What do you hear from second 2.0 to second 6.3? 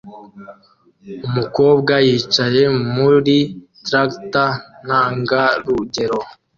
yicaye muri traktor ntangarugero